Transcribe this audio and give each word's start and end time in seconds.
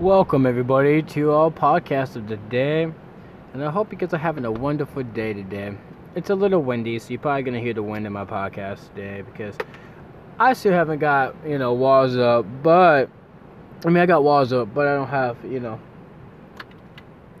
Welcome, 0.00 0.46
everybody, 0.46 1.02
to 1.02 1.32
our 1.32 1.50
podcast 1.50 2.16
of 2.16 2.26
the 2.26 2.38
day. 2.38 2.84
And 3.52 3.62
I 3.62 3.70
hope 3.70 3.92
you 3.92 3.98
guys 3.98 4.14
are 4.14 4.16
having 4.16 4.46
a 4.46 4.50
wonderful 4.50 5.02
day 5.02 5.34
today. 5.34 5.76
It's 6.14 6.30
a 6.30 6.34
little 6.34 6.62
windy, 6.62 6.98
so 6.98 7.10
you're 7.10 7.20
probably 7.20 7.42
going 7.42 7.52
to 7.52 7.60
hear 7.60 7.74
the 7.74 7.82
wind 7.82 8.06
in 8.06 8.12
my 8.14 8.24
podcast 8.24 8.88
today 8.94 9.20
because 9.20 9.54
I 10.38 10.54
still 10.54 10.72
haven't 10.72 11.00
got, 11.00 11.36
you 11.46 11.58
know, 11.58 11.74
walls 11.74 12.16
up. 12.16 12.46
But, 12.62 13.10
I 13.84 13.88
mean, 13.88 13.98
I 13.98 14.06
got 14.06 14.24
walls 14.24 14.54
up, 14.54 14.72
but 14.72 14.88
I 14.88 14.94
don't 14.94 15.08
have, 15.08 15.36
you 15.44 15.60
know, 15.60 15.78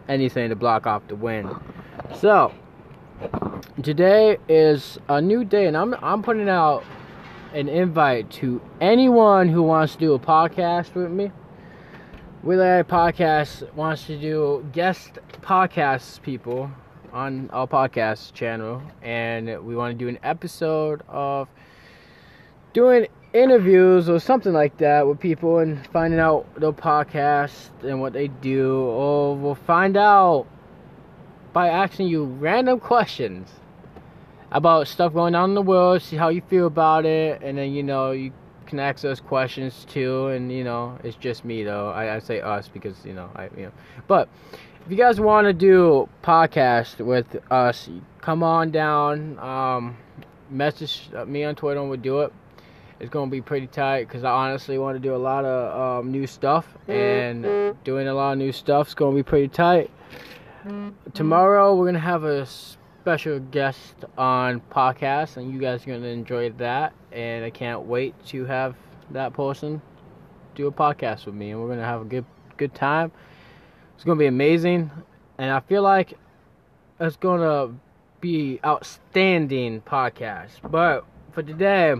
anything 0.06 0.50
to 0.50 0.54
block 0.54 0.86
off 0.86 1.08
the 1.08 1.16
wind. 1.16 1.48
So, 2.16 2.52
today 3.82 4.36
is 4.50 4.98
a 5.08 5.22
new 5.22 5.46
day, 5.46 5.64
and 5.64 5.78
I'm, 5.78 5.94
I'm 6.02 6.22
putting 6.22 6.50
out 6.50 6.84
an 7.54 7.70
invite 7.70 8.30
to 8.32 8.60
anyone 8.82 9.48
who 9.48 9.62
wants 9.62 9.94
to 9.94 9.98
do 9.98 10.12
a 10.12 10.18
podcast 10.18 10.94
with 10.94 11.10
me. 11.10 11.32
Relay 12.42 12.82
Podcast 12.84 13.70
wants 13.74 14.06
to 14.06 14.18
do 14.18 14.66
guest 14.72 15.18
podcasts 15.42 16.22
people 16.22 16.70
on 17.12 17.50
our 17.52 17.66
podcast 17.66 18.32
channel, 18.32 18.80
and 19.02 19.62
we 19.62 19.76
want 19.76 19.92
to 19.92 19.98
do 20.02 20.08
an 20.08 20.18
episode 20.22 21.02
of 21.06 21.48
doing 22.72 23.08
interviews 23.34 24.08
or 24.08 24.18
something 24.18 24.54
like 24.54 24.78
that 24.78 25.06
with 25.06 25.20
people 25.20 25.58
and 25.58 25.86
finding 25.88 26.18
out 26.18 26.46
their 26.58 26.72
podcast 26.72 27.68
and 27.82 28.00
what 28.00 28.14
they 28.14 28.28
do, 28.28 28.84
or 28.84 29.36
we'll 29.36 29.54
find 29.54 29.98
out 29.98 30.46
by 31.52 31.68
asking 31.68 32.08
you 32.08 32.24
random 32.24 32.80
questions 32.80 33.50
about 34.50 34.88
stuff 34.88 35.12
going 35.12 35.34
on 35.34 35.50
in 35.50 35.54
the 35.54 35.60
world, 35.60 36.00
see 36.00 36.16
how 36.16 36.30
you 36.30 36.40
feel 36.48 36.66
about 36.66 37.04
it, 37.04 37.42
and 37.42 37.58
then 37.58 37.70
you 37.70 37.82
know 37.82 38.12
you 38.12 38.32
can 38.70 38.80
ask 38.80 39.02
those 39.02 39.20
questions 39.20 39.84
too. 39.88 40.28
And 40.28 40.50
you 40.50 40.64
know, 40.64 40.98
it's 41.04 41.16
just 41.16 41.44
me 41.44 41.62
though. 41.62 41.90
I, 41.90 42.16
I 42.16 42.18
say 42.20 42.40
us 42.40 42.68
because 42.68 43.04
you 43.04 43.12
know 43.12 43.30
I 43.36 43.44
you 43.56 43.64
know. 43.64 43.72
But 44.06 44.28
if 44.84 44.90
you 44.90 44.96
guys 44.96 45.20
want 45.20 45.46
to 45.46 45.52
do 45.52 46.08
podcast 46.22 47.04
with 47.04 47.36
us, 47.50 47.90
come 48.20 48.42
on 48.42 48.70
down. 48.70 49.38
Um, 49.38 49.96
message 50.48 51.10
me 51.26 51.44
on 51.44 51.54
Twitter 51.54 51.80
and 51.80 51.90
we'll 51.90 52.00
do 52.00 52.20
it. 52.20 52.32
It's 52.98 53.10
gonna 53.10 53.30
be 53.30 53.40
pretty 53.40 53.66
tight 53.66 54.08
because 54.08 54.24
I 54.24 54.30
honestly 54.30 54.78
want 54.78 54.96
to 54.96 55.00
do 55.00 55.14
a 55.14 55.16
lot 55.16 55.44
of 55.44 56.00
um, 56.00 56.10
new 56.12 56.26
stuff 56.26 56.66
and 56.88 57.74
doing 57.84 58.08
a 58.08 58.14
lot 58.14 58.32
of 58.32 58.38
new 58.38 58.52
stuff 58.52 58.88
is 58.88 58.94
gonna 58.94 59.16
be 59.16 59.22
pretty 59.22 59.48
tight. 59.48 59.90
Tomorrow 61.14 61.74
we're 61.74 61.86
gonna 61.86 61.98
have 61.98 62.24
a 62.24 62.46
special 63.10 63.40
guest 63.40 64.04
on 64.16 64.60
podcast, 64.70 65.36
and 65.36 65.52
you 65.52 65.58
guys 65.58 65.84
are 65.84 65.90
gonna 65.90 66.06
enjoy 66.06 66.48
that. 66.48 66.92
And 67.10 67.44
I 67.44 67.50
can't 67.50 67.80
wait 67.80 68.14
to 68.26 68.44
have 68.44 68.76
that 69.10 69.32
person 69.32 69.82
do 70.54 70.68
a 70.68 70.70
podcast 70.70 71.26
with 71.26 71.34
me, 71.34 71.50
and 71.50 71.60
we're 71.60 71.70
gonna 71.70 71.84
have 71.84 72.02
a 72.02 72.04
good 72.04 72.24
good 72.56 72.72
time. 72.72 73.10
It's 73.96 74.04
gonna 74.04 74.16
be 74.16 74.26
amazing, 74.26 74.92
and 75.38 75.50
I 75.50 75.58
feel 75.58 75.82
like 75.82 76.16
it's 77.00 77.16
gonna 77.16 77.74
be 78.20 78.60
outstanding 78.64 79.80
podcast. 79.80 80.60
But 80.70 81.04
for 81.32 81.42
today, 81.42 81.96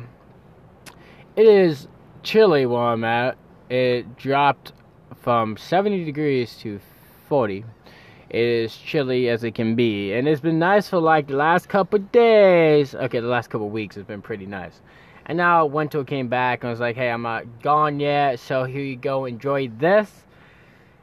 it 1.34 1.44
is 1.44 1.88
chilly 2.22 2.66
where 2.66 2.82
I'm 2.82 3.02
at. 3.02 3.36
It 3.68 4.16
dropped 4.16 4.74
from 5.16 5.56
70 5.56 6.04
degrees 6.04 6.56
to 6.58 6.78
40 7.28 7.64
it 8.30 8.44
is 8.44 8.76
chilly 8.76 9.28
as 9.28 9.42
it 9.42 9.54
can 9.54 9.74
be. 9.74 10.12
And 10.12 10.28
it's 10.28 10.40
been 10.40 10.58
nice 10.58 10.88
for 10.88 10.98
like 10.98 11.26
the 11.26 11.36
last 11.36 11.68
couple 11.68 11.98
days. 11.98 12.94
Okay, 12.94 13.20
the 13.20 13.26
last 13.26 13.50
couple 13.50 13.68
weeks 13.68 13.96
has 13.96 14.04
been 14.04 14.22
pretty 14.22 14.46
nice. 14.46 14.80
And 15.26 15.36
now 15.36 15.66
winter 15.66 16.04
came 16.04 16.28
back 16.28 16.62
and 16.62 16.68
I 16.68 16.70
was 16.70 16.80
like, 16.80 16.96
hey, 16.96 17.10
I'm 17.10 17.22
not 17.22 17.62
gone 17.62 18.00
yet, 18.00 18.38
so 18.38 18.64
here 18.64 18.82
you 18.82 18.96
go, 18.96 19.24
enjoy 19.24 19.68
this. 19.68 20.10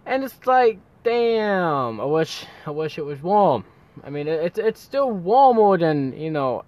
And 0.06 0.24
it's 0.24 0.46
like, 0.46 0.80
damn, 1.04 2.00
I 2.00 2.06
wish 2.06 2.46
I 2.66 2.72
wish 2.72 2.98
it 2.98 3.06
was 3.06 3.22
warm. 3.22 3.66
I 4.04 4.10
mean, 4.10 4.28
it's 4.28 4.58
it's 4.58 4.80
still 4.80 5.12
warmer 5.12 5.78
than 5.78 6.18
you 6.18 6.32
know, 6.32 6.64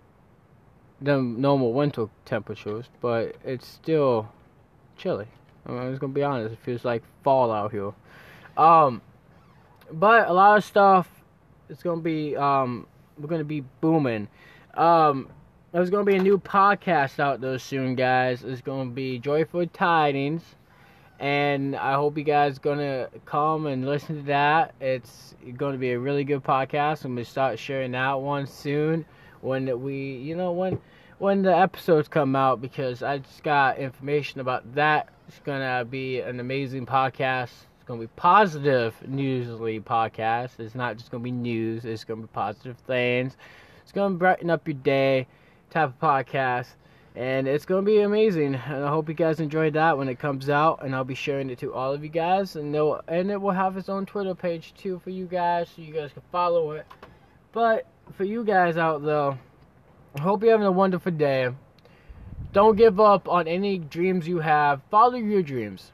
than 1.01 1.39
normal 1.39 1.73
winter 1.73 2.07
temperatures, 2.25 2.89
but 3.01 3.35
it's 3.45 3.67
still 3.67 4.29
chilly. 4.97 5.27
I 5.65 5.71
mean, 5.71 5.79
I'm 5.81 5.89
just 5.91 6.01
gonna 6.01 6.13
be 6.13 6.23
honest, 6.23 6.53
it 6.53 6.59
feels 6.59 6.83
like 6.83 7.03
fall 7.23 7.51
out 7.51 7.71
here. 7.71 7.93
Um, 8.57 9.01
but 9.91 10.27
a 10.27 10.33
lot 10.33 10.57
of 10.57 10.63
stuff 10.63 11.07
is 11.69 11.81
gonna 11.83 12.01
be 12.01 12.35
um 12.35 12.87
we're 13.17 13.27
gonna 13.27 13.43
be 13.43 13.61
booming. 13.81 14.27
Um 14.75 15.29
there's 15.71 15.89
gonna 15.89 16.03
be 16.03 16.15
a 16.15 16.21
new 16.21 16.39
podcast 16.39 17.19
out 17.19 17.41
there 17.41 17.59
soon, 17.59 17.95
guys. 17.95 18.43
It's 18.43 18.61
gonna 18.61 18.89
be 18.89 19.19
Joyful 19.19 19.67
Tidings. 19.67 20.55
And 21.19 21.75
I 21.75 21.93
hope 21.95 22.17
you 22.17 22.23
guys 22.23 22.59
gonna 22.59 23.09
come 23.25 23.67
and 23.67 23.85
listen 23.85 24.17
to 24.17 24.23
that. 24.23 24.73
It's 24.79 25.35
gonna 25.57 25.77
be 25.77 25.91
a 25.91 25.99
really 25.99 26.23
good 26.23 26.43
podcast. 26.43 27.05
I'm 27.05 27.15
gonna 27.15 27.25
start 27.25 27.59
sharing 27.59 27.91
that 27.91 28.19
one 28.19 28.47
soon 28.47 29.05
when 29.41 29.81
we 29.81 30.13
you 30.17 30.35
know 30.35 30.51
when 30.51 30.79
when 31.17 31.41
the 31.41 31.55
episodes 31.55 32.07
come 32.07 32.35
out 32.35 32.61
because 32.61 33.03
I 33.03 33.19
just 33.19 33.43
got 33.43 33.77
information 33.77 34.39
about 34.39 34.73
that. 34.75 35.09
It's 35.27 35.39
gonna 35.39 35.85
be 35.85 36.21
an 36.21 36.39
amazing 36.39 36.85
podcast 36.85 37.51
going 37.89 37.99
to 37.99 38.05
be 38.05 38.13
positive 38.17 38.95
newsly 39.09 39.81
podcast. 39.81 40.59
It's 40.59 40.75
not 40.75 40.95
just 40.97 41.09
going 41.09 41.23
to 41.23 41.25
be 41.25 41.31
news. 41.31 41.85
It's 41.85 42.03
going 42.03 42.21
to 42.21 42.27
be 42.27 42.31
positive 42.31 42.77
things. 42.77 43.35
It's 43.81 43.91
going 43.91 44.13
to 44.13 44.17
brighten 44.19 44.51
up 44.51 44.67
your 44.67 44.75
day 44.75 45.25
type 45.71 45.89
of 45.89 45.99
podcast. 45.99 46.67
And 47.15 47.47
it's 47.47 47.65
going 47.65 47.83
to 47.83 47.91
be 47.91 48.01
amazing. 48.01 48.53
And 48.53 48.85
I 48.85 48.89
hope 48.89 49.09
you 49.09 49.15
guys 49.15 49.39
enjoyed 49.39 49.73
that 49.73 49.97
when 49.97 50.07
it 50.07 50.19
comes 50.19 50.51
out. 50.51 50.85
And 50.85 50.93
I'll 50.93 51.03
be 51.03 51.15
sharing 51.15 51.49
it 51.49 51.57
to 51.59 51.73
all 51.73 51.91
of 51.91 52.03
you 52.03 52.09
guys. 52.09 52.55
And, 52.57 52.75
and 52.75 53.31
it 53.31 53.41
will 53.41 53.49
have 53.49 53.75
its 53.75 53.89
own 53.89 54.05
Twitter 54.05 54.35
page 54.35 54.75
too 54.77 55.01
for 55.03 55.09
you 55.09 55.25
guys. 55.25 55.69
So 55.75 55.81
you 55.81 55.91
guys 55.91 56.13
can 56.13 56.21
follow 56.31 56.73
it. 56.73 56.85
But 57.53 57.87
for 58.15 58.23
you 58.23 58.43
guys 58.43 58.77
out 58.77 59.03
there, 59.03 59.35
I 60.15 60.21
hope 60.21 60.43
you're 60.43 60.51
having 60.51 60.67
a 60.67 60.71
wonderful 60.71 61.11
day. 61.11 61.49
Don't 62.53 62.75
give 62.75 62.99
up 62.99 63.27
on 63.27 63.47
any 63.47 63.79
dreams 63.79 64.27
you 64.27 64.37
have. 64.37 64.81
Follow 64.91 65.17
your 65.17 65.41
dreams 65.41 65.91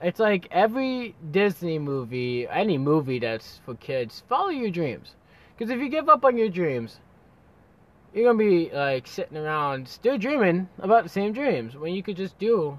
it's 0.00 0.20
like 0.20 0.48
every 0.50 1.14
Disney 1.30 1.78
movie, 1.78 2.46
any 2.48 2.78
movie 2.78 3.18
that's 3.18 3.60
for 3.64 3.74
kids, 3.76 4.22
follow 4.28 4.50
your 4.50 4.70
dreams. 4.70 5.14
Because 5.56 5.70
if 5.70 5.80
you 5.80 5.88
give 5.88 6.08
up 6.08 6.24
on 6.24 6.36
your 6.36 6.50
dreams, 6.50 7.00
you're 8.12 8.24
gonna 8.32 8.38
be 8.38 8.70
like 8.72 9.06
sitting 9.06 9.36
around 9.36 9.88
still 9.88 10.18
dreaming 10.18 10.68
about 10.78 11.04
the 11.04 11.08
same 11.08 11.32
dreams 11.32 11.76
when 11.76 11.94
you 11.94 12.02
could 12.02 12.16
just 12.16 12.38
do 12.38 12.78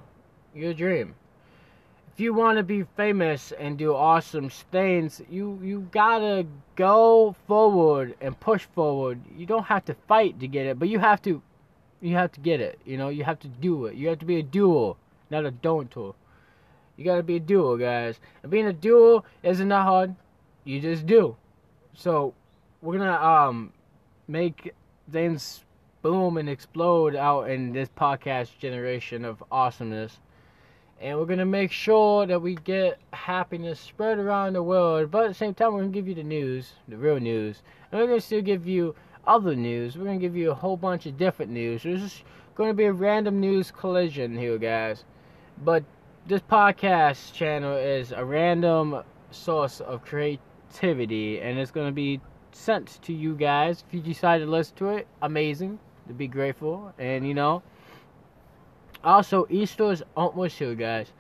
your 0.54 0.74
dream. 0.74 1.16
If 2.14 2.20
you 2.20 2.34
want 2.34 2.58
to 2.58 2.64
be 2.64 2.84
famous 2.96 3.52
and 3.52 3.78
do 3.78 3.94
awesome 3.94 4.50
things, 4.50 5.22
you 5.30 5.60
you 5.64 5.88
gotta 5.92 6.46
go 6.76 7.36
forward 7.48 8.16
and 8.22 8.40
push 8.40 8.66
forward. 8.74 9.20
You 9.36 9.46
don't 9.46 9.66
have 9.66 9.86
to 9.86 9.96
fight 10.08 10.40
to 10.40 10.48
get 10.48 10.66
it, 10.66 10.80
but 10.80 10.90
you 10.90 11.00
have 11.00 11.22
to 11.24 11.42
you 12.02 12.16
have 12.16 12.32
to 12.32 12.40
get 12.40 12.62
it. 12.62 12.80
You 12.86 12.98
know, 12.98 13.10
you 13.10 13.24
have 13.24 13.40
to 13.40 13.48
do 13.48 13.86
it. 13.86 13.96
You 13.96 14.08
have 14.10 14.20
to 14.20 14.26
be 14.26 14.40
a 14.40 14.44
duel, 14.44 14.98
not 15.30 15.46
a 15.46 15.52
don't 15.52 15.90
tool. 15.92 16.16
You 16.97 17.06
gotta 17.06 17.24
be 17.24 17.35
a 17.35 17.40
duo, 17.40 17.78
guys. 17.78 18.19
And 18.41 18.52
being 18.52 18.66
a 18.66 18.74
duo 18.74 19.24
isn't 19.44 19.69
that 19.69 19.84
hard. 19.84 20.16
You 20.63 20.81
just 20.81 21.06
do. 21.06 21.38
So 21.94 22.34
we're 22.81 22.97
gonna 22.97 23.13
um 23.13 23.72
make 24.28 24.74
things 25.12 25.63
boom 26.02 26.38
and 26.38 26.50
explode 26.50 27.16
out 27.16 27.50
in 27.50 27.72
this 27.72 27.90
podcast 27.90 28.57
generation 28.57 29.24
of 29.24 29.44
awesomeness. 29.52 30.19
And 31.00 31.19
we're 31.19 31.25
gonna 31.25 31.46
make 31.46 31.72
sure 31.72 32.25
that 32.25 32.41
we 32.41 32.56
get 32.56 32.97
happiness 33.13 33.80
spread 33.80 34.18
around 34.18 34.53
the 34.53 34.63
world. 34.63 35.12
But 35.12 35.25
at 35.25 35.28
the 35.28 35.34
same 35.36 35.53
time, 35.53 35.74
we're 35.74 35.81
gonna 35.81 35.91
give 35.91 36.07
you 36.07 36.16
the 36.16 36.24
news, 36.24 36.74
the 36.88 36.97
real 36.97 37.19
news, 37.19 37.62
and 37.91 38.02
we're 38.02 38.07
gonna 38.07 38.22
still 38.22 38.41
give 38.41 38.66
you 38.66 38.96
other 39.28 39.56
news. 39.56 39.96
We're 39.97 40.06
gonna 40.06 40.18
give 40.18 40.36
you 40.36 40.50
a 40.50 40.56
whole 40.56 40.78
bunch 40.78 41.06
of 41.06 41.18
different 41.18 41.52
news. 41.52 41.84
There's 41.84 42.02
just 42.02 42.24
gonna 42.56 42.74
be 42.74 42.86
a 42.86 42.94
random 42.94 43.39
news 43.39 43.69
collision 43.69 44.36
here, 44.36 44.57
guys. 44.57 45.06
But 45.63 45.83
this 46.27 46.41
podcast 46.41 47.31
channel 47.31 47.77
is 47.77 48.12
a 48.12 48.24
random 48.24 49.01
source 49.31 49.79
of 49.79 50.03
creativity 50.03 51.39
and 51.39 51.57
it's 51.57 51.71
going 51.71 51.88
to 51.88 51.94
be 51.94 52.19
sent 52.51 53.01
to 53.03 53.13
you 53.13 53.33
guys. 53.33 53.85
If 53.88 53.94
you 53.94 54.01
decide 54.01 54.39
to 54.39 54.45
listen 54.45 54.75
to 54.77 54.89
it 54.89 55.07
amazing. 55.21 55.79
To 56.07 56.13
be 56.13 56.27
grateful 56.27 56.94
and 57.00 57.25
you 57.25 57.33
know. 57.33 57.63
Also 59.06 59.47
easter 59.50 59.89
is 59.91 60.03
almost 60.18 60.59
here 60.59 60.75
guys. 60.75 61.13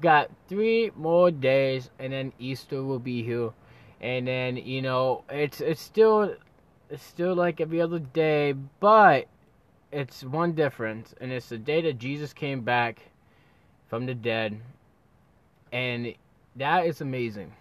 Got 0.00 0.30
three 0.48 0.90
more 0.96 1.30
days 1.30 1.90
and 1.98 2.14
then 2.14 2.32
easter 2.38 2.82
will 2.82 2.98
be 2.98 3.22
here. 3.22 3.50
And 4.00 4.26
then 4.26 4.56
you 4.56 4.80
know 4.80 5.24
it's 5.28 5.60
it's 5.60 5.82
still 5.82 6.36
it's 6.88 7.04
still 7.04 7.34
like 7.34 7.60
every 7.60 7.82
other 7.82 7.98
day 7.98 8.54
but 8.80 9.26
it's 9.92 10.24
one 10.24 10.52
difference 10.52 11.14
and 11.20 11.30
it's 11.32 11.48
the 11.48 11.56
day 11.56 11.80
that 11.80 11.98
jesus 11.98 12.32
came 12.32 12.60
back 12.60 13.00
from 13.88 14.06
the 14.06 14.14
dead. 14.14 14.60
And 15.72 16.14
that 16.56 16.86
is 16.86 17.00
amazing. 17.00 17.52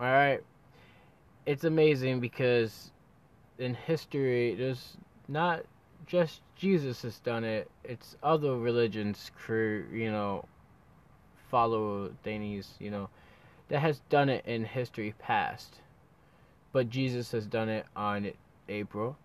Alright? 0.00 0.42
It's 1.46 1.64
amazing 1.64 2.20
because 2.20 2.90
in 3.58 3.74
history, 3.74 4.54
there's 4.54 4.96
not 5.28 5.64
just 6.06 6.40
Jesus 6.56 7.02
has 7.02 7.18
done 7.20 7.44
it, 7.44 7.70
it's 7.84 8.16
other 8.22 8.56
religions, 8.56 9.30
crew, 9.36 9.86
you 9.92 10.10
know, 10.10 10.44
follow 11.50 12.10
thingies, 12.24 12.66
you 12.78 12.90
know, 12.90 13.08
that 13.68 13.80
has 13.80 14.00
done 14.08 14.28
it 14.28 14.44
in 14.46 14.64
history 14.64 15.14
past. 15.18 15.80
But 16.72 16.90
Jesus 16.90 17.32
has 17.32 17.46
done 17.46 17.68
it 17.68 17.86
on 17.94 18.32
April 18.68 19.16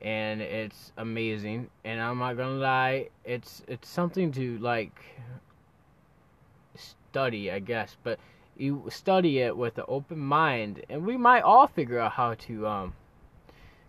and 0.00 0.40
it's 0.40 0.92
amazing 0.96 1.68
and 1.84 2.00
I'm 2.00 2.18
not 2.18 2.36
gonna 2.36 2.58
lie, 2.58 3.08
it's 3.24 3.62
it's 3.66 3.88
something 3.88 4.32
to 4.32 4.58
like 4.58 5.00
study, 7.10 7.50
I 7.50 7.58
guess, 7.58 7.96
but 8.02 8.18
you 8.56 8.84
study 8.90 9.38
it 9.38 9.56
with 9.56 9.78
an 9.78 9.84
open 9.88 10.18
mind 10.18 10.84
and 10.88 11.06
we 11.06 11.16
might 11.16 11.42
all 11.42 11.66
figure 11.66 11.98
out 12.00 12.12
how 12.12 12.34
to 12.34 12.66
um 12.66 12.92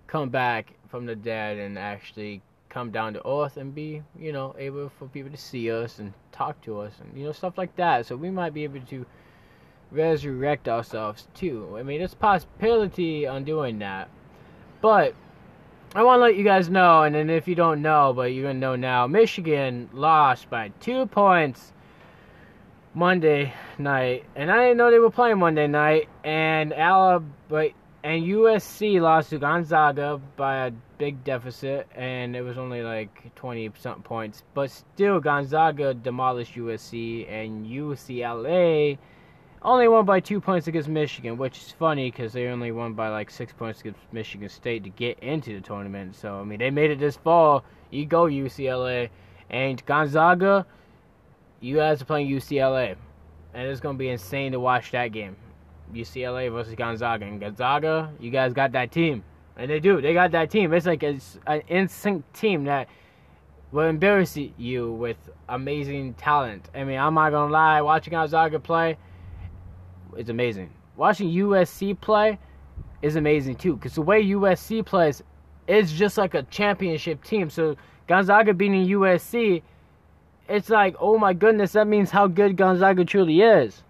come 0.07 0.30
back 0.30 0.74
from 0.89 1.06
the 1.06 1.16
dead 1.16 1.57
and 1.57 1.77
actually 1.77 2.42
come 2.69 2.92
down 2.92 3.13
to 3.13 3.27
earth 3.27 3.57
and 3.57 3.74
be, 3.74 4.01
you 4.18 4.31
know, 4.31 4.56
able 4.60 4.89
for 4.89 5.07
people 5.07 5.31
to 5.31 5.38
see 5.38 5.71
us 5.71 5.98
and 6.00 6.13
talk 6.31 6.62
to 6.62 6.80
us 6.80 6.94
and 7.01 7.18
you 7.18 7.25
know 7.25 7.31
stuff 7.31 7.57
like 7.57 7.75
that. 7.75 8.06
So 8.06 8.16
we 8.16 8.30
might 8.30 8.54
be 8.54 8.63
able 8.63 8.81
to 8.81 9.06
resurrect 9.92 10.68
ourselves 10.68 11.27
too. 11.33 11.75
I 11.77 11.83
mean, 11.83 12.00
there's 12.00 12.13
possibility 12.13 13.27
on 13.27 13.44
doing 13.44 13.80
that, 13.80 14.07
but 14.81 15.13
I 15.95 16.04
want 16.04 16.19
to 16.19 16.24
let 16.24 16.36
you 16.36 16.44
guys 16.44 16.69
know, 16.69 17.01
and 17.01 17.16
then 17.16 17.31
if 17.31 17.48
you 17.48 17.56
don't 17.56 17.81
know, 17.81 18.13
but 18.16 18.31
you're 18.33 18.44
gonna 18.44 18.60
know 18.60 18.75
now, 18.75 19.07
Michigan 19.07 19.89
lost 19.92 20.48
by 20.50 20.71
two 20.80 21.07
points 21.07 21.74
Monday 22.94 23.54
night, 23.78 24.26
and 24.36 24.52
I 24.52 24.58
didn't 24.58 24.78
know 24.78 24.90
they 24.90 25.00
were 25.00 25.12
playing 25.12 25.38
Monday 25.38 25.68
night, 25.68 26.10
and 26.24 26.74
Alabama 26.74 27.70
and 28.04 28.24
USC 28.24 29.00
lost 29.02 29.30
to 29.30 29.38
Gonzaga 29.40 30.20
by 30.38 30.68
a 30.68 30.72
big 30.98 31.24
deficit, 31.24 31.88
and 31.96 32.36
it 32.36 32.42
was 32.42 32.58
only 32.58 32.82
like 32.82 33.36
20 33.36 33.72
something 33.78 34.04
points. 34.04 34.44
But 34.54 34.72
still, 34.72 35.20
Gonzaga 35.20 35.94
demolished 35.94 36.56
USC, 36.56 37.30
and 37.30 37.68
UCLA 37.68 38.98
only 39.62 39.88
won 39.88 40.06
by 40.06 40.20
two 40.20 40.40
points 40.40 40.68
against 40.68 40.88
Michigan, 40.88 41.38
which 41.38 41.58
is 41.58 41.72
funny 41.72 42.10
because 42.10 42.34
they 42.34 42.48
only 42.48 42.72
won 42.72 42.94
by 42.94 43.10
like 43.10 43.30
six 43.30 43.52
points 43.52 43.82
against 43.82 44.00
Michigan 44.12 44.50
State 44.50 44.84
to 44.86 44.90
get 44.90 45.20
into 45.20 45.54
the 45.54 45.62
tournament. 45.62 46.16
So, 46.16 46.40
I 46.40 46.44
mean, 46.44 46.60
they 46.60 46.72
made 46.72 46.92
it 46.92 47.00
this 47.00 47.18
fall. 47.18 47.64
You 47.92 48.06
go, 48.06 48.24
UCLA. 48.24 49.10
And 49.50 49.84
Gonzaga, 49.86 50.66
you 51.62 51.76
guys 51.76 52.02
are 52.02 52.06
playing 52.06 52.30
UCLA. 52.30 52.96
And 53.54 53.68
it's 53.68 53.82
to 53.82 53.94
be 53.94 54.10
insane 54.10 54.52
to 54.52 54.60
watch 54.60 54.92
that 54.92 55.12
game. 55.12 55.36
UCLA 55.94 56.52
versus 56.52 56.76
Gonzaga. 56.76 57.26
And 57.26 57.40
Gonzaga, 57.40 58.12
you 58.20 58.30
guys 58.30 58.54
got 58.54 58.72
that 58.74 58.92
team. 58.92 59.24
And 59.58 59.70
they 59.70 59.80
do. 59.80 60.02
They 60.02 60.14
got 60.14 60.32
that 60.32 60.50
team. 60.50 60.74
It's 60.74 60.86
like 60.86 61.04
it's 61.04 61.40
an 61.48 61.62
instinct 61.68 62.34
team 62.34 62.64
that 62.66 62.88
will 63.72 63.88
embarrass 63.88 64.38
you 64.38 64.94
with 64.94 65.18
amazing 65.50 66.14
talent. 66.16 66.70
I 66.74 66.84
mean, 66.84 67.00
I'm 67.00 67.14
not 67.14 67.32
to 67.32 67.46
lie. 67.46 67.82
Watching 67.82 68.12
Gonzaga 68.12 68.60
play, 68.60 68.98
it's 70.16 70.30
amazing. 70.30 70.70
Watching 70.96 71.30
USC 71.30 72.00
play 72.00 72.40
is 73.02 73.16
amazing 73.16 73.56
too. 73.56 73.76
Because 73.76 73.96
the 73.96 74.02
way 74.02 74.24
USC 74.24 74.86
plays, 74.86 75.24
it's 75.68 75.92
just 75.92 76.18
like 76.18 76.34
a 76.34 76.44
championship 76.44 77.24
team. 77.24 77.50
So 77.50 77.76
Gonzaga 78.08 78.54
beating 78.54 78.88
USC, 78.88 79.62
it's 80.50 80.69
like, 80.69 80.96
oh 81.00 81.18
my 81.18 81.34
goodness, 81.34 81.74
that 81.74 81.88
means 81.88 82.10
how 82.10 82.28
good 82.28 82.57
Gonzaga 82.57 83.06
truly 83.06 83.42
is. 83.42 83.84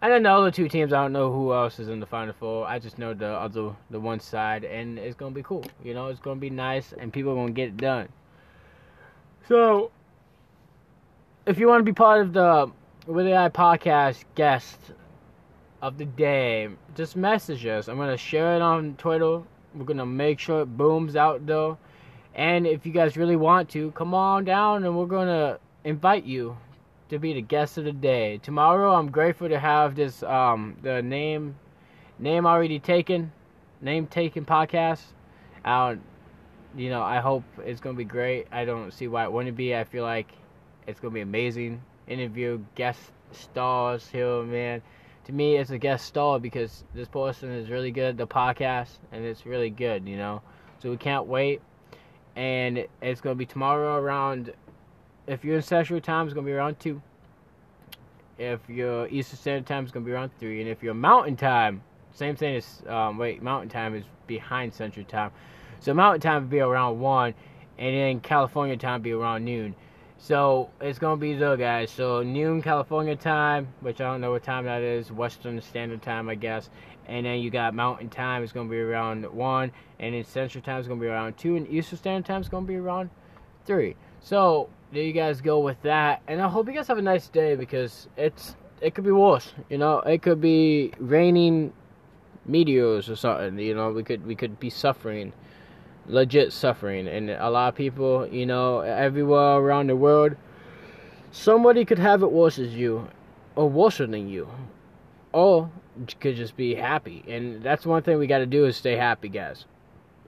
And 0.00 0.12
then 0.12 0.22
the 0.22 0.30
other 0.30 0.50
two 0.50 0.68
teams, 0.68 0.92
I 0.92 1.02
don't 1.02 1.12
know 1.12 1.32
who 1.32 1.52
else 1.52 1.78
is 1.80 1.88
in 1.88 2.00
the 2.00 2.06
Final 2.06 2.34
Four. 2.34 2.66
I 2.66 2.78
just 2.78 2.98
know 2.98 3.14
the 3.14 3.28
other, 3.28 3.74
the 3.90 3.98
one 3.98 4.20
side, 4.20 4.62
and 4.64 4.98
it's 4.98 5.16
gonna 5.16 5.34
be 5.34 5.42
cool. 5.42 5.64
You 5.82 5.94
know, 5.94 6.08
it's 6.08 6.20
gonna 6.20 6.38
be 6.38 6.50
nice, 6.50 6.92
and 6.92 7.12
people 7.12 7.32
are 7.32 7.34
gonna 7.34 7.50
get 7.50 7.68
it 7.68 7.76
done. 7.78 8.08
So, 9.48 9.90
if 11.46 11.58
you 11.58 11.66
want 11.66 11.80
to 11.80 11.84
be 11.84 11.94
part 11.94 12.20
of 12.20 12.32
the 12.32 12.70
Willy 13.06 13.36
I 13.36 13.48
podcast 13.48 14.24
guest 14.34 14.78
of 15.82 15.98
the 15.98 16.04
day, 16.04 16.68
just 16.94 17.16
message 17.16 17.64
us. 17.66 17.88
I'm 17.88 17.96
gonna 17.96 18.16
share 18.16 18.54
it 18.54 18.62
on 18.62 18.94
Twitter. 18.96 19.40
We're 19.74 19.84
gonna 19.84 20.06
make 20.06 20.38
sure 20.38 20.62
it 20.62 20.76
booms 20.76 21.16
out 21.16 21.46
though. 21.46 21.78
And 22.36 22.66
if 22.66 22.84
you 22.84 22.92
guys 22.92 23.16
really 23.16 23.34
want 23.34 23.70
to, 23.70 23.90
come 23.92 24.12
on 24.12 24.44
down, 24.44 24.84
and 24.84 24.96
we're 24.96 25.06
gonna 25.06 25.58
invite 25.84 26.24
you 26.24 26.58
to 27.08 27.18
be 27.18 27.32
the 27.32 27.40
guest 27.40 27.78
of 27.78 27.84
the 27.84 27.92
day. 27.92 28.38
Tomorrow, 28.42 28.92
I'm 28.92 29.10
grateful 29.10 29.48
to 29.48 29.58
have 29.58 29.94
this 29.96 30.22
um 30.22 30.76
the 30.82 31.00
name 31.00 31.56
name 32.18 32.46
already 32.46 32.78
taken, 32.78 33.32
name 33.80 34.06
taken 34.06 34.44
podcast 34.44 35.00
out. 35.64 35.98
You 36.76 36.90
know, 36.90 37.02
I 37.02 37.20
hope 37.20 37.42
it's 37.64 37.80
gonna 37.80 37.96
be 37.96 38.04
great. 38.04 38.48
I 38.52 38.66
don't 38.66 38.92
see 38.92 39.08
why 39.08 39.24
it 39.24 39.32
wouldn't 39.32 39.56
be. 39.56 39.74
I 39.74 39.84
feel 39.84 40.04
like 40.04 40.30
it's 40.86 41.00
gonna 41.00 41.14
be 41.14 41.22
amazing. 41.22 41.80
Interview 42.06 42.60
guest 42.74 43.00
stars 43.32 44.08
here, 44.08 44.42
man. 44.42 44.82
To 45.24 45.32
me, 45.32 45.56
it's 45.56 45.70
a 45.70 45.78
guest 45.78 46.04
star 46.04 46.38
because 46.38 46.84
this 46.94 47.08
person 47.08 47.50
is 47.50 47.70
really 47.70 47.90
good 47.90 48.10
at 48.10 48.16
the 48.18 48.26
podcast, 48.26 48.98
and 49.10 49.24
it's 49.24 49.46
really 49.46 49.70
good, 49.70 50.06
you 50.06 50.18
know. 50.18 50.42
So 50.80 50.90
we 50.90 50.98
can't 50.98 51.26
wait, 51.26 51.62
and 52.36 52.86
it's 53.00 53.20
gonna 53.20 53.34
be 53.34 53.46
tomorrow 53.46 53.96
around 53.96 54.52
if 55.26 55.44
you're 55.44 55.56
in 55.56 55.62
Central 55.62 56.00
Time, 56.00 56.26
it's 56.26 56.34
gonna 56.34 56.46
be 56.46 56.52
around 56.52 56.78
two. 56.78 57.02
If 58.38 58.60
you're 58.68 59.08
Eastern 59.08 59.38
Standard 59.38 59.66
Time, 59.66 59.84
it's 59.84 59.92
gonna 59.92 60.04
be 60.04 60.12
around 60.12 60.30
three. 60.38 60.60
And 60.60 60.68
if 60.70 60.82
you're 60.82 60.94
Mountain 60.94 61.36
Time, 61.36 61.82
same 62.12 62.36
thing 62.36 62.56
as 62.56 62.82
um, 62.86 63.18
wait, 63.18 63.42
Mountain 63.42 63.70
Time 63.70 63.94
is 63.94 64.04
behind 64.26 64.72
Central 64.72 65.04
Time, 65.06 65.30
so 65.80 65.92
Mountain 65.94 66.20
Time 66.20 66.42
would 66.42 66.50
be 66.50 66.60
around 66.60 67.00
one, 67.00 67.34
and 67.78 67.94
then 67.96 68.20
California 68.20 68.76
Time 68.76 69.00
would 69.00 69.02
be 69.02 69.12
around 69.12 69.44
noon. 69.44 69.74
So 70.18 70.70
it's 70.80 70.98
gonna 70.98 71.16
be 71.16 71.34
the 71.34 71.56
guys. 71.56 71.90
So 71.90 72.22
noon 72.22 72.62
California 72.62 73.16
time, 73.16 73.68
which 73.80 74.00
I 74.00 74.04
don't 74.04 74.20
know 74.20 74.32
what 74.32 74.42
time 74.42 74.64
that 74.64 74.82
is, 74.82 75.12
Western 75.12 75.60
Standard 75.60 76.02
Time, 76.02 76.28
I 76.28 76.34
guess. 76.34 76.70
And 77.08 77.24
then 77.24 77.40
you 77.40 77.50
got 77.50 77.74
Mountain 77.74 78.08
Time 78.10 78.42
is 78.42 78.52
gonna 78.52 78.68
be 78.68 78.80
around 78.80 79.24
one, 79.32 79.70
and 80.00 80.14
then 80.14 80.24
Central 80.24 80.62
Time 80.62 80.80
is 80.80 80.88
gonna 80.88 81.00
be 81.00 81.06
around 81.06 81.36
two, 81.38 81.56
and 81.56 81.68
Eastern 81.68 81.98
Standard 81.98 82.26
Time 82.26 82.40
is 82.40 82.48
gonna 82.48 82.66
be 82.66 82.76
around 82.76 83.10
three. 83.64 83.96
So 84.20 84.68
there 84.92 85.02
you 85.02 85.12
guys 85.12 85.40
go 85.40 85.60
with 85.60 85.80
that, 85.82 86.22
and 86.26 86.40
I 86.40 86.48
hope 86.48 86.66
you 86.66 86.72
guys 86.72 86.88
have 86.88 86.98
a 86.98 87.02
nice 87.02 87.28
day 87.28 87.54
because 87.54 88.08
it's 88.16 88.56
it 88.80 88.94
could 88.94 89.04
be 89.04 89.12
worse. 89.12 89.52
You 89.68 89.78
know, 89.78 90.00
it 90.00 90.22
could 90.22 90.40
be 90.40 90.92
raining 90.98 91.72
meteors 92.44 93.08
or 93.08 93.16
something. 93.16 93.58
You 93.58 93.74
know, 93.74 93.90
we 93.90 94.02
could 94.02 94.26
we 94.26 94.34
could 94.34 94.58
be 94.58 94.70
suffering, 94.70 95.32
legit 96.06 96.52
suffering, 96.52 97.08
and 97.08 97.30
a 97.30 97.50
lot 97.50 97.68
of 97.68 97.74
people, 97.74 98.26
you 98.26 98.46
know, 98.46 98.80
everywhere 98.80 99.56
around 99.56 99.88
the 99.88 99.96
world, 99.96 100.36
somebody 101.30 101.84
could 101.84 101.98
have 101.98 102.22
it 102.22 102.32
worse 102.32 102.58
as 102.58 102.74
you, 102.74 103.08
or 103.54 103.68
worse 103.68 103.98
than 103.98 104.28
you, 104.28 104.48
Oh, 105.36 105.58
or 105.58 105.70
could 106.18 106.34
just 106.34 106.56
be 106.56 106.74
happy. 106.74 107.22
And 107.28 107.62
that's 107.62 107.84
one 107.84 108.02
thing 108.02 108.16
we 108.16 108.26
got 108.26 108.38
to 108.38 108.46
do 108.46 108.64
is 108.64 108.74
stay 108.74 108.96
happy, 108.96 109.28
guys. 109.28 109.66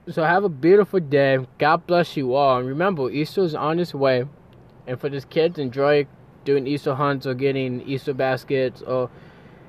So 0.07 0.23
have 0.23 0.43
a 0.43 0.49
beautiful 0.49 0.99
day. 0.99 1.39
God 1.57 1.87
bless 1.87 2.15
you 2.15 2.35
all. 2.35 2.59
And 2.59 2.67
remember, 2.67 3.09
Easter 3.09 3.41
is 3.41 3.55
on 3.55 3.79
its 3.79 3.95
way. 3.95 4.25
And 4.85 5.01
for 5.01 5.09
these 5.09 5.25
kids, 5.25 5.57
enjoy 5.57 6.05
doing 6.45 6.67
Easter 6.67 6.93
hunts 6.93 7.25
or 7.25 7.33
getting 7.33 7.81
Easter 7.81 8.13
baskets. 8.13 8.83
Or 8.83 9.09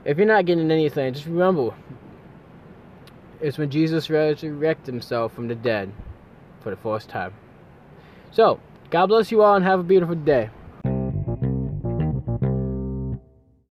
if 0.04 0.18
you're 0.18 0.26
not 0.26 0.44
getting 0.44 0.70
anything, 0.70 1.14
just 1.14 1.24
remember, 1.24 1.74
it's 3.40 3.56
when 3.56 3.70
Jesus 3.70 4.10
resurrected 4.10 4.92
himself 4.92 5.32
from 5.32 5.48
the 5.48 5.54
dead 5.54 5.90
for 6.60 6.68
the 6.68 6.76
first 6.76 7.08
time. 7.08 7.32
So, 8.30 8.60
God 8.90 9.06
bless 9.06 9.32
you 9.32 9.42
all 9.42 9.56
and 9.56 9.64
have 9.64 9.80
a 9.80 9.84
beautiful 9.84 10.16
day. 10.16 10.50